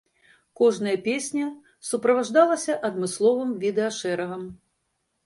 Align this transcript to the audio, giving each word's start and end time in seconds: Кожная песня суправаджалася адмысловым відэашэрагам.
Кожная 0.59 0.93
песня 1.07 1.45
суправаджалася 1.89 2.79
адмысловым 2.89 3.53
відэашэрагам. 3.65 4.49